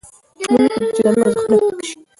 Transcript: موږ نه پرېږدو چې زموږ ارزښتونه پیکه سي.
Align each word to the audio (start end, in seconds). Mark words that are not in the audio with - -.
موږ 0.51 0.59
نه 0.63 0.67
پرېږدو 0.73 0.95
چې 0.95 1.01
زموږ 1.05 1.17
ارزښتونه 1.27 1.57
پیکه 1.79 1.85
سي. 1.89 1.93